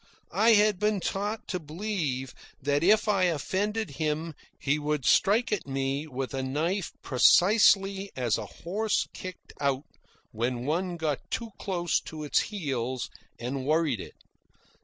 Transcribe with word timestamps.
I 0.33 0.53
had 0.53 0.79
been 0.79 0.99
taught 0.99 1.47
to 1.49 1.59
believe 1.59 2.33
that 2.59 2.83
if 2.83 3.07
I 3.07 3.25
offended 3.25 3.91
him 4.01 4.33
he 4.59 4.79
would 4.79 5.05
strike 5.05 5.51
at 5.51 5.67
me 5.67 6.07
with 6.07 6.33
a 6.33 6.41
knife 6.41 6.91
precisely 7.03 8.09
as 8.15 8.35
a 8.39 8.47
horse 8.65 9.05
kicked 9.13 9.53
out 9.61 9.83
when 10.31 10.65
one 10.65 10.97
got 10.97 11.19
too 11.29 11.51
close 11.59 11.99
to 12.01 12.23
its 12.23 12.39
heels 12.39 13.11
and 13.39 13.63
worried 13.63 13.99
it. 13.99 14.15